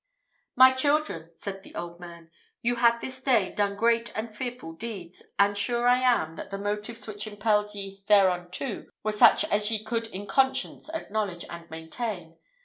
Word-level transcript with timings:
"My 0.55 0.71
children," 0.71 1.29
said 1.35 1.61
the 1.61 1.75
old 1.75 1.99
man, 1.99 2.31
"you 2.63 2.77
have 2.77 2.99
this 3.01 3.21
day 3.21 3.51
done 3.53 3.75
great 3.75 4.11
and 4.17 4.35
fearful 4.35 4.73
deeds; 4.73 5.21
and 5.37 5.55
sure 5.55 5.87
I 5.87 5.99
am, 5.99 6.37
that 6.37 6.49
the 6.49 6.57
motives 6.57 7.05
which 7.05 7.27
impelled 7.27 7.75
ye 7.75 8.01
thereunto 8.07 8.87
were 9.03 9.11
such 9.11 9.45
as 9.51 9.69
ye 9.69 9.83
could 9.83 10.07
in 10.07 10.25
conscience 10.25 10.89
acknowledge 10.89 11.45
and 11.51 11.69
maintain. 11.69 12.39